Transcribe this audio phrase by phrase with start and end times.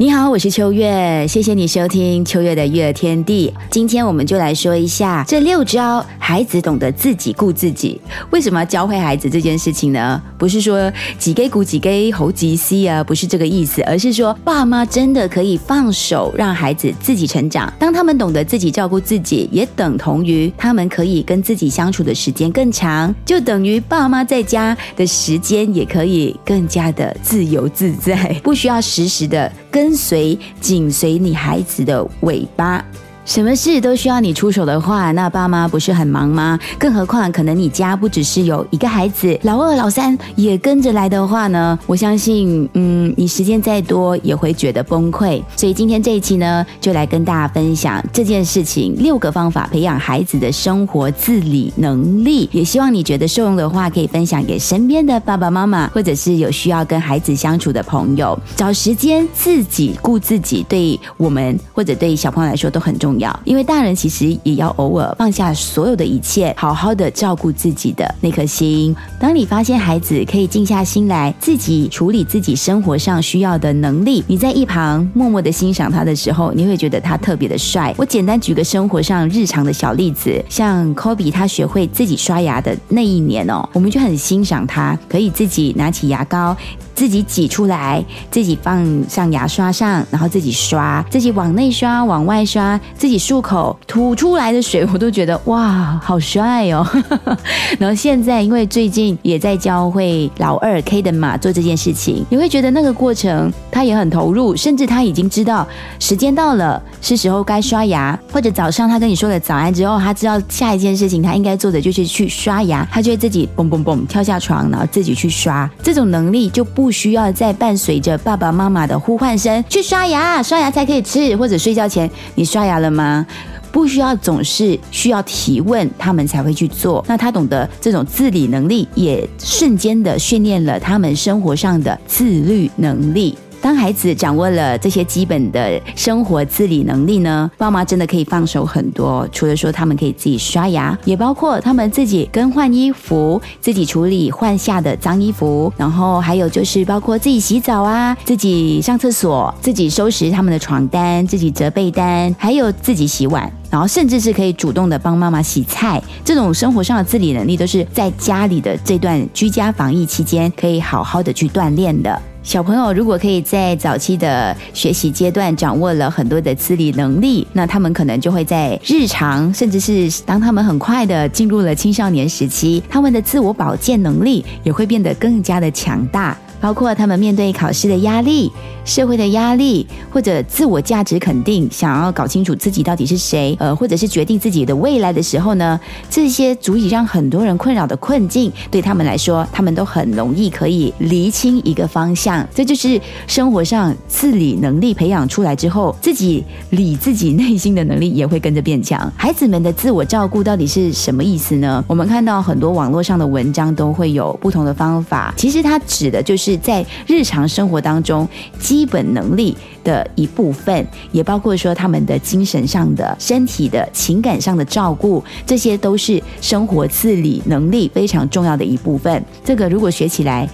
[0.00, 3.52] 你好，我是秋月，谢谢你收听秋月的育儿天地。
[3.68, 8.00] 今天我们就来说一下这六招孩子懂得自己顾自己。
[8.30, 10.22] 为什么要教会孩子这件事情呢？
[10.38, 17.72] 不是说几给鼓几给猴几 C 啊，不是这个意思，而是说爸妈真的可以放手让孩子自己成长。
[17.76, 32.84] 当他们懂得自己照顾自己，也等同于他们可以跟自己相处的时间更长，就等于爸妈在家的时间也可以更加的自由自在，不需要时时的跟随、紧随你孩子的尾巴。
[33.28, 36.58] 什么事都需要你出手的话，那爸妈不是很忙吗？
[36.78, 41.78] 更何况，可能你家不只是有一个孩子，老二、老三也跟着来的话呢？
[41.86, 45.42] 我相信，嗯，你时间再多也会觉得崩溃。
[45.54, 52.48] 所以今天这一期呢，就来跟大家分享这件事情六个方法，培养孩子的生活自理能力。
[52.50, 58.36] 也希望你觉得受用的话，可以分享给身边的爸爸妈妈，或者是有需要跟孩子相处的朋友。
[58.56, 63.17] 找时间自己顾自己，对我们或者对小朋友来说都很重要。
[63.18, 68.94] 要，因为大人其实也要偶尔放下所有的一切，好好的照顾自己的那颗心。
[69.18, 77.94] 当你发现孩子可以静下心来，自己处理自己生活上需要的能力，你在一旁默默的欣赏他的时候，你会觉得他特别的帅。
[77.96, 86.56] 我简单举个生活上日常的小例子，像 Kobe 他学会自己刷牙的那一年哦，我们就很欣赏他，可以自己拿起牙膏。
[86.94, 96.86] 自己挤出来，自己放上牙刷上，然后自己刷，自己往内刷，往外刷，自自己漱口吐出来的水，我都觉得哇，好帅哦。
[97.80, 105.66] 然后现在因为最近也在教会老二 K 的嘛做这件事情，你会觉得那个过程他也很投入，甚至他已经知道
[105.98, 116.62] 时间到了，是时候该刷牙，或者早上他跟你说了早安之后，他知道下一件事情他应该做的就是去刷牙，他就会自己嘣嘣嘣跳下床，然后自己去刷，这种能力就。
[116.62, 123.26] 不需要再伴随着爸爸妈妈的呼唤声去刷牙，刷牙才可以吃，或者睡觉前你刷牙了吗？
[123.70, 127.04] 不需要总是需要提问，他们才会去做。
[127.06, 133.36] 那他懂得这种自理能力，也瞬间的训练了他们生活上的自律能力。
[133.60, 139.28] 当孩子掌握了这些基本的生活自理能力呢，爸妈真的可以放手很多。
[139.32, 156.02] 除了说他们可以自己刷牙，也包括他们自己更换衣服，自己处理换下的脏衣服，然后还有就是包括自己洗澡啊，自己上厕所，自己收拾他们的床单，自己折被单，还有自己洗碗，然后甚至是可以主动的帮妈妈洗菜。
[156.24, 162.20] 这种生活上的自理能力，都是在家里的这段居家防疫期间可以好好的去锻炼的。
[162.48, 176.34] 小朋友如果可以在早期的学习阶段掌握了很多的自理能力，那他们可能就会在日常，甚至是当他们很快的进入了青少年时期，他们的自我保健能力也会变得更加的强大。
[176.60, 178.50] 包括他们面对考试的压力、
[178.84, 185.78] 社会的压力，或者自我价值肯定，想要搞清楚自己到底是谁，呃，或者是决定自己的未来的时候呢，
[186.10, 192.46] 这些足以让很多人困扰的困境，对他们来说，他们都很容易可以厘清一个方向。
[192.54, 199.10] 这就是生活上自理能力培养出来之后，自己理自己内心的能力也会跟着变强。
[199.16, 201.84] 孩子们的自我照顾到底是什么意思呢？
[201.86, 206.47] 我们看到很多网络上的文章都会有不同的方法，其实它指的就是。
[206.48, 208.26] 是在日常生活当中
[208.58, 209.54] 基本能力
[209.84, 219.22] 的一部分，也包括说他们的精神上的、身体的、情感上的照顾，这些都是生活自理能力非常重要的一部分。
[219.44, 220.48] 这个如果学起来，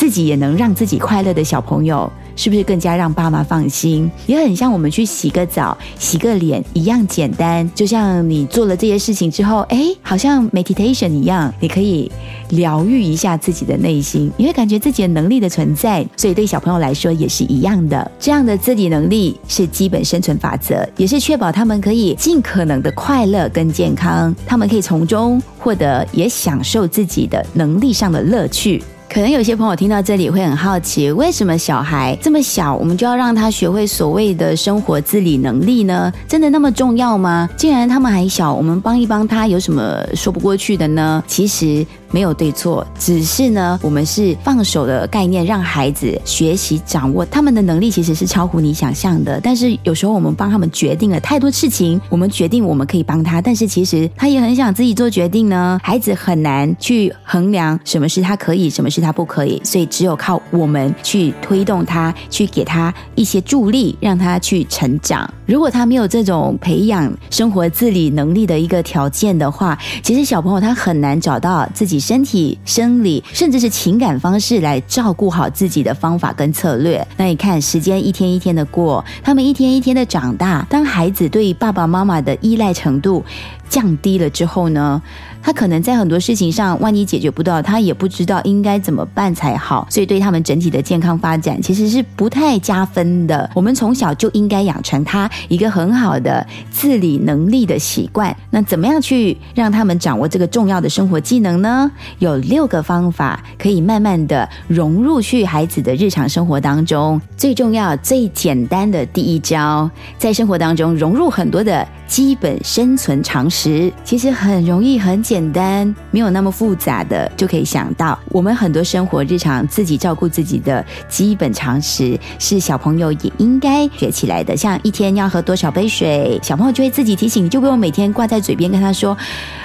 [0.00, 2.10] 自己也能让自己快乐的小朋友。
[2.36, 4.10] 是不是更加让爸妈放心？
[4.26, 7.70] 也很像我们去洗个澡、洗个脸一样简单。
[7.74, 12.10] 就像你做了这些事情之后，哎，好像 meditation 一样，你可以
[12.50, 16.06] 疗愈一下自己的内心，你会感觉自己的能力的存在。
[16.16, 18.10] 所以对小朋友来说也是一样的。
[18.18, 28.82] 这样的自理能力是基本生存法则，也是确保他们可以尽可能的快乐跟健康，他们可以从中获得也享受自己的能力上的乐趣。
[29.12, 36.12] 可能有些朋友听到这里会很好奇，为什么小孩这么小，我们就要让他学会所谓的生活自理能力呢？
[36.28, 37.50] 真的那么重要吗？
[37.56, 41.20] 既然他们还小，我们帮一帮他，有什么说不过去的呢？
[41.26, 41.84] 其实。
[42.12, 49.40] 没有对错，只是呢，我们是放手的概念，让孩子学习掌握他们的能力，其实是超乎你想象的。
[49.40, 55.78] 但是有时候我们帮他们决定了太多事情，我们决定我们可以帮他，但是其实他也很想自己做决定呢。
[55.84, 65.28] 孩子很难去衡量什么是他可以，什么是他不可以，所以只有靠我们去推动他，去给他一些助力，让他去成长。
[65.46, 77.04] 如果他没有这种培养生活自理能力的一个条件的话，其实小朋友他很难找到自己身体、生理，甚至是情感方式来照顾好自己的方法跟策略。
[77.16, 83.24] 那你看，时间一天一天的过，他们一天一天的长大，当孩子对爸爸妈妈的依赖程度。
[83.68, 85.00] 降低了之后呢，
[85.42, 93.50] 他可能在很多事情上，万一解决不到，他也不知道应该怎么办才好，所以对他们整体的健康发展其实是不太加分的。
[93.54, 98.34] 我们从小就应该养成他一个很好的自理能力的习惯。
[98.50, 101.90] 那怎么样去让他们掌握这个重要的生活技能呢？
[102.18, 107.20] 有六个方法可以慢慢的融入去孩子的日常生活当中。
[107.36, 111.86] 最重要、最简单的第一招，在生活当中融入很多的。
[112.10, 118.18] 基本生存常识其实很容易、很简单，没有那么复杂的就可以想到。
[118.30, 124.56] 我们很多生活日常自己照顾自己的基本常识，是小朋友也应该学起来的。
[124.56, 129.16] 像一天要喝多少杯水，小朋友就会自己提醒，就不用每天挂在嘴边跟他说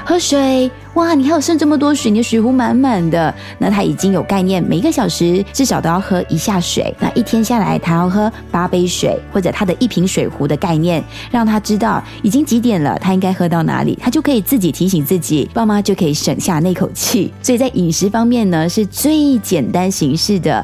[0.05, 0.69] 喝水。
[0.93, 6.95] 哇，你还有剩这么多水，你的水壶满满的，那他已经有概念，每一个小时至少都要喝一下水。
[6.99, 17.33] 那一天下来，他要喝八杯水，或者他的一瓶水壶的概念，让他知道已经几点了，他应该喝到哪里，他就可以自己提醒自己，爸妈就可以省下那口气。
[17.41, 20.63] 所以在饮食方面呢，是最简单形式的。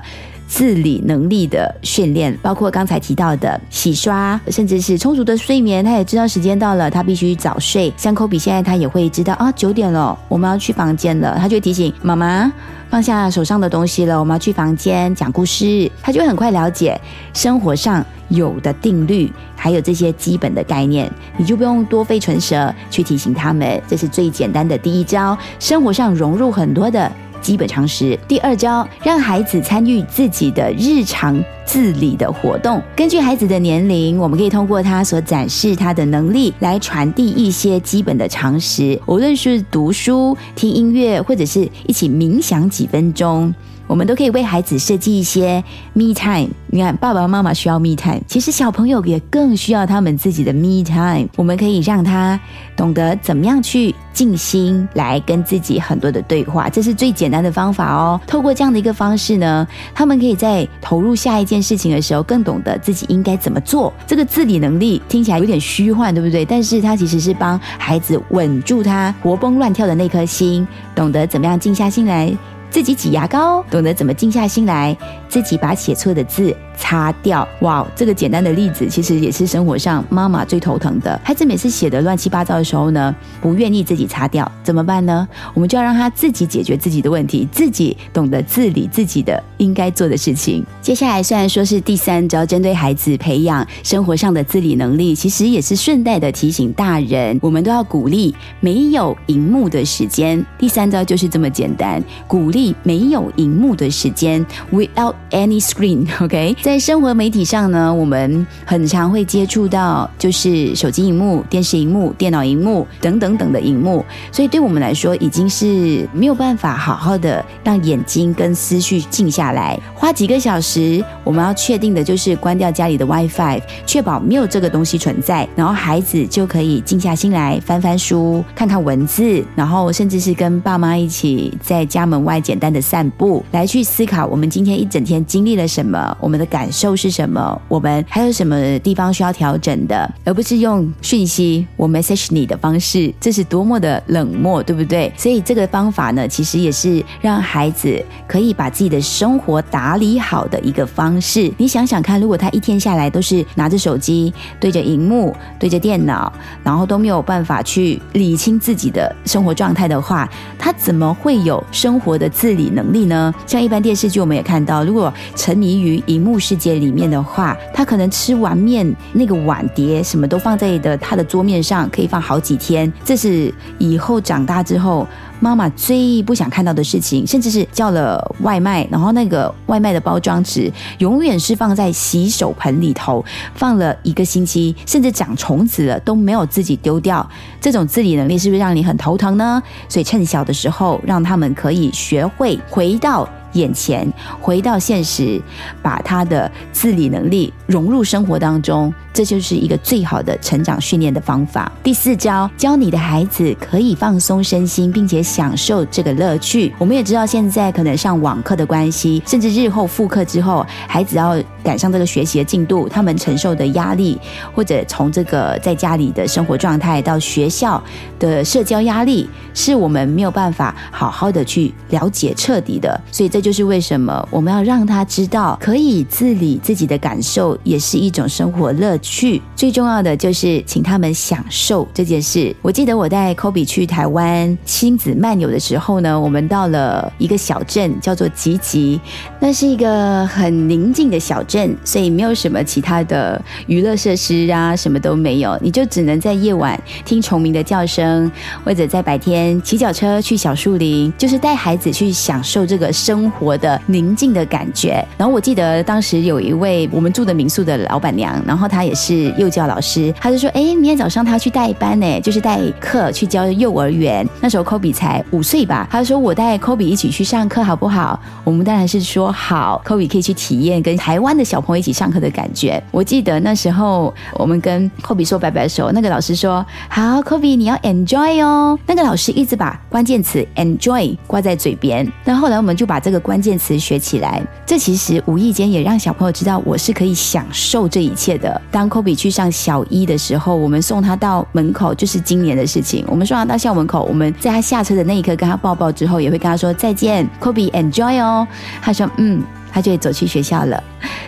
[0.52, 5.82] 自理能力的训练，包括刚才提到的洗刷，甚至是充足的睡眠。
[5.84, 7.92] 他也知道时间到了，他必须早睡。
[7.96, 11.38] 像科比现在他也会知道啊，九点了，我们要去房间了。
[11.40, 12.52] 他就提醒妈妈
[12.90, 15.90] 放下手上的东西了，我们要去房间讲故事。
[16.02, 17.00] 他就很快了解
[17.34, 23.82] 生活上有的定律，还有这些基本的概念，你就不用多费唇舌去提醒他们。
[23.88, 27.10] 这是最简单的第一招，生活上融入很多的。
[27.42, 28.18] 基本常识。
[28.28, 32.82] 第二招，让孩子参与自己的日常自理的活动。
[32.96, 39.00] 根据孩子的年龄，我们可以通过他所展示他的能力，来传递一些基本的常识。
[39.08, 43.54] 无论是读书、听音乐，或者是一起冥想几分钟。
[43.92, 45.62] 我们都可以为孩子设计一些
[45.92, 46.48] me time。
[46.68, 51.28] 你看，爸爸妈妈需要 me time，其实小朋友也更需要他们自己的 me time。
[51.36, 52.40] 我们可以让他
[52.78, 58.18] 懂得怎么样去静心，来跟自己很多的对话，这是最简单的方法哦。
[58.26, 63.92] 透过这样的一个方式呢，他们可以在投入下一件事情的时候，更懂得自己应该怎么做。
[64.08, 66.46] 这个自理能力听起来有点虚幻，对不对？
[66.46, 70.66] 但是它其实是帮孩子稳住他活蹦乱跳的那颗心，
[70.96, 72.34] 懂得怎么样静下心来。
[72.72, 74.98] 自己挤牙膏，懂得怎么静下心来，
[75.30, 76.56] 自己把写错的字。
[76.78, 77.86] 擦掉哇！
[77.96, 81.20] 这个简单的例子，其实也是生活上妈妈最头疼的。
[81.24, 85.28] 孩子每次写的乱七八糟的时候呢，不愿意自己擦掉，怎么办呢？
[85.54, 90.66] 我们就要让他自己解决自己的问题，自己懂得自理自己的应该做的事情。
[90.82, 100.44] 接下来虽然说是第三招，针对孩子培养生活上的自理能力，其实也是顺带的提醒大人，我们都要鼓励没有荧幕的时间。
[100.58, 106.08] 第三招就是这么简单，鼓励没有荧幕的时间，without any screen。
[106.24, 119.80] OK，在生活媒体上呢，我们很常会接触到，就是手机荧幕、电视荧幕、电脑荧幕等等等的荧幕，所以对我们来说，已经是没有办法好好的让眼睛跟思绪静下来。
[119.96, 136.70] 花几个小时，我们要确定的就是关掉家里的 WiFi，确保没有这个东西存在，然后孩子就可以静下心来翻翻书、看看文字，然后甚至是跟爸妈一起在家门外简单的散步，来去思考我们今天一整天经历了什么，我们的感。
[136.72, 137.62] 受是什么？
[137.68, 140.10] 我们还有什么地方需要调整的？
[140.24, 145.12] 而不是用讯息我 message 你的方式，这是多么的冷漠，对不对？
[145.18, 151.54] 所以这个方法呢，其实也是让孩子可以把自己的生活打理好的一个方式。
[151.58, 156.32] 你想想看，如果他一天下来都是拿着手机对着荧幕、对着电脑，
[156.64, 160.28] 然后都没有办法去理清自己的生活状态的话，
[160.58, 163.32] 他怎么会有生活的自理能力呢？
[163.46, 166.32] 像一般电视剧，我们也看到，如果沉迷于荧幕。
[166.42, 172.92] 世界里面的话，他可能吃完面，那个碗碟什么都放在的他的桌面上，可以放好几天。
[173.06, 175.08] 这是以后长大之后。
[175.44, 187.28] 妈妈最不想看到的事情，甚至是叫了外卖，然后那个外卖的包装纸永远是放在洗手盆里头，放了一个星期，甚至长虫子了都没有自己丢掉。
[187.60, 189.60] 这种自理能力是不是让你很头疼呢？
[189.90, 195.42] 所以趁小的时候，让他们可以学会回到眼前，回到现实，
[195.82, 201.72] 把他的自理能力融入生活当中，这就是一个最好的成长训练的方法。
[201.84, 206.74] 第四招，教你的孩子可以放松身心，并且享受这个乐趣。
[206.78, 214.20] 我们也知道，现在可能上网课的关系，甚至日后复课之后，孩子要赶上这个学习的进度，他们承受的压力，
[214.54, 217.82] 或者从这个在家里的生活状态到学校
[218.20, 223.00] 的社交压力，是我们没有办法好好的去了解彻底的。
[223.12, 229.42] 所以这就是为什么我们要让他知道，可以自理自己的感受，也是一种生活乐趣。
[229.56, 232.56] 最重要的就是请他们享受这件事。
[232.62, 239.00] 我记得我带 Kobe 去台湾亲子漫游的时候呢，我们到了一个小镇，叫做吉吉，
[239.40, 248.32] 那是一个很宁静的小镇，所以没有什么其他的娱乐设施啊，什么都没有，你就只能在夜晚听虫鸣的叫声，
[248.64, 255.04] 或者在白天骑脚车去小树林，就是带孩子去享受这个生活的宁静的感觉。
[255.18, 264.28] 然后我记得当时有一位我们住的民宿的老板娘，然后她也是幼教老师，她就说：“哎，明天早上她去带班呢，就是带课去教幼儿园。
[264.42, 268.20] 那时候 Kobe 才五岁吧，她说我带 Kobe 一起去上课好不好？
[268.44, 272.82] 我们当然是说好，Kobe 可以去体验跟台湾的小朋友一起上课的感觉。
[272.92, 278.78] 我记得那时候我们跟 Kobe 说拜拜的时候，那个老师说：好，Kobe 你要 enjoy 哦。
[278.86, 284.44] 那个老师一直把关键词 enjoy 挂在嘴边，那后来我们就把这个关键词学起来。
[284.66, 288.62] 这其实无意间也让小朋友知道我是可以享受这一切的。
[288.70, 293.06] 当 Kobe 去上小一的时候，我们送他到门口，就是今年的事情。
[293.08, 298.48] 我们送他到校门口，我们在他下车的那一刻跟他抱抱之后，也会跟他说再见，Kobe enjoy 哦。
[298.82, 300.84] 他说嗯，他就会走去学校了。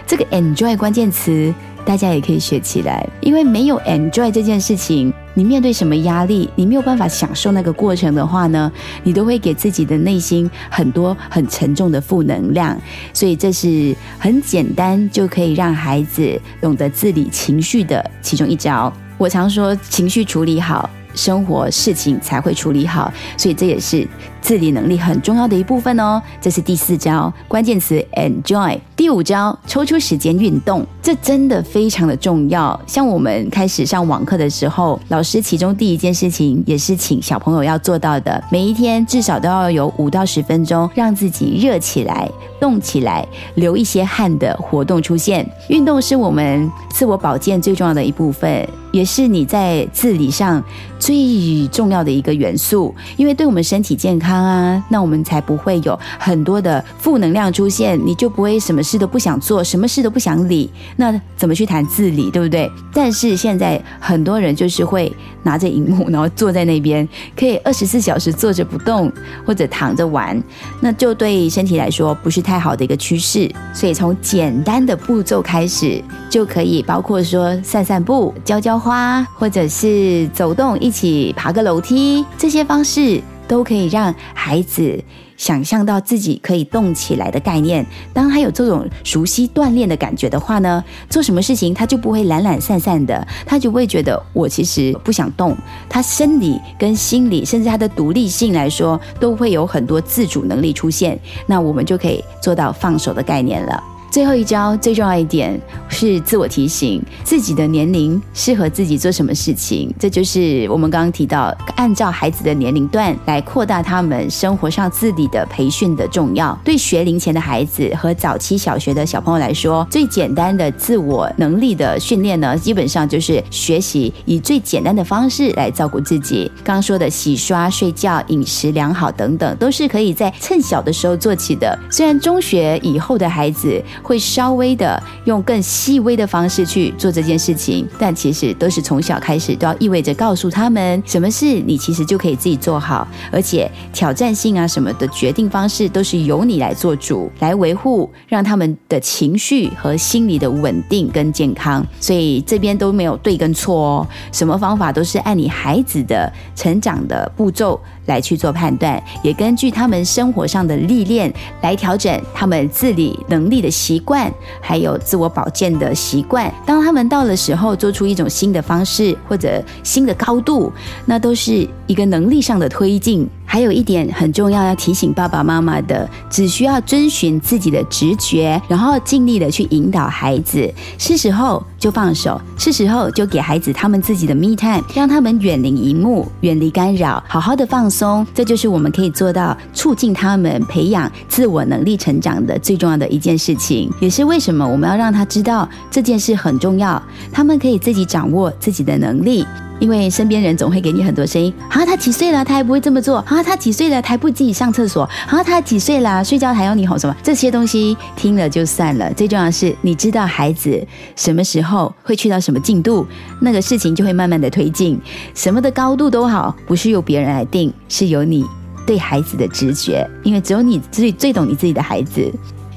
[0.05, 1.53] 这个 enjoy 关键词
[1.85, 8.71] 大家也可以学起来，因为没有 enjoy 这件事情，你面对什么压力，你没有办法享受那个过程的话呢，
[9.03, 12.79] 你都会给自己的内心很多很沉重的负能量。
[13.13, 18.91] 所以这是很简单就可以让孩子懂得自理情绪的其中一招。
[19.17, 20.89] 我常说，情绪处理好。
[21.13, 24.07] 生活事情才会处理好，所以这也是
[24.41, 26.21] 自理能力很重要的一部分哦。
[26.41, 28.79] 这是第四招，关键词 enjoy。
[28.95, 32.79] 第五招，抽出时间运动，这真的非常的重要。
[32.87, 42.29] 像我们开始上网课的时候，老师其中第一件事情也是请小朋友要做到的，每一天至少都要有五到十分钟，让自己热起来、
[42.59, 45.45] 动起来、流一些汗的活动出现。
[45.69, 48.82] 运动是我们自我保健最重要的一部分。
[48.93, 50.63] 也是你在自理上
[50.99, 62.71] 最重要的一个元素，因为对我们身体健康啊，那我们才不会有很多的负能量出现，你就不会什么事都不想做，什么事都不想理，那怎么去谈自理，对不对？
[62.93, 69.11] 但是现在很多人就是会拿着荧幕，然后坐在那边，可以二十四小时坐着不动，
[69.43, 70.41] 或者躺着玩，
[70.79, 73.51] 那就对身体来说不是太好的一个趋势。
[73.73, 78.82] 所以从简单的步骤开始，就可以包括说散散步、教教。
[78.83, 85.01] 花，或者是走动，一起爬个楼梯，这些方式都可以让孩子
[85.37, 87.85] 想象到自己可以动起来的概念。
[88.13, 95.55] 当他有这种熟悉锻炼的感觉的话呢，做什么事情他就不会懒懒散散的，他就会觉得我其实不想动。
[95.87, 101.17] 他生理跟心理，甚至他的独立性来说，都会有很多自主能力出现。
[101.47, 103.81] 那我们就可以做到放手的概念了。
[104.13, 116.55] 最后一招最重要一点是自我提醒自己的年龄适合自己做什么事情，这就是我们刚刚提到按照孩子的年龄段来扩大他们生活上自理的培训的重要。
[116.63, 126.51] 对学龄前的孩子和早期小学的小朋友来说，最简单的自我能力的训练呢，基本上就是学习以最简单的方式来照顾自己。
[126.63, 131.75] 刚说的洗刷、睡觉、饮食良好等等，都是可以在趁小的时候做起的。
[131.89, 151.85] 虽然中学以后的孩子，会稍微的用更细微的方式去做这件事情，但其实都是从小开始都要意味着告诉他们，什么事你其实就可以自己做好，而且挑战性啊什么的决定方式都是由你来做主，来维护让他们的情绪和心理的稳定跟健康。
[151.99, 164.03] 所以这边都没有对跟错哦，什么方法都是按你孩子的成长的步骤来去做判断，也根据他们生活上的历练来调整他们自理能力的习。
[164.03, 164.29] 惯
[164.59, 170.71] 还有自我保健的习惯，当他们到了时候做出一种新的方式或者新的高度，
[171.05, 173.25] 那都是一个能力上的推进。
[173.53, 180.73] 还有一点很重要，要提醒爸爸妈妈的，只需要遵循自己的直觉，然后尽力的去引导孩子。
[180.97, 188.25] 是时候就放手，是时候就给孩子他们自己的 me time，让他们远离荧幕，远离干扰，好好的放松。
[188.33, 196.99] 这就是我们可以做到促进他们培养自我能力成长的最重要的一件事情，也是为什么我们要让他知道这件事很重要。
[197.31, 199.45] 他们可以自己掌握自己的能力。
[199.79, 207.15] 因为身边人总会给你很多声音，啊，他几岁了，他还不会这么做，啊，他几岁了，他还不自己上厕所，啊，他几岁了，睡觉还要你哄什么？
[207.21, 213.05] 这些东西听了就算了，最重要的是你知道孩子什么时候会去到什么进度，
[213.41, 214.99] 那个事情就会慢慢的推进，
[215.33, 218.45] 什么的高度都好，不是由别人来定，是由你
[218.85, 222.31] 对孩子的直觉，因为只有你最最懂你自己的孩子。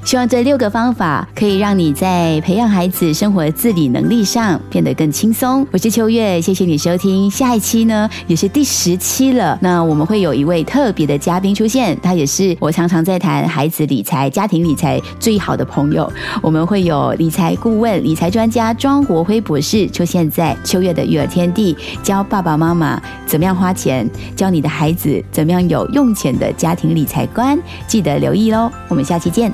[0.06, 5.66] 希望这六个方法可以让你在培养孩子生活自理能力上变得更轻松。
[5.72, 7.28] 我是秋月，谢谢你收听。
[7.28, 16.08] 下一期呢也是第十期了，那我们会有一位特别的嘉宾出现，他也是我常常在谈孩子理财、家庭理财最好的朋友。
[16.40, 27.58] 我们会有理财顾问、理财专家庄国辉博士出现在秋月的育儿天地，教爸爸妈妈怎么样花钱，教你的孩子怎么样有用钱的家庭理财观。
[27.88, 29.52] 记得留意喽，我们下期见。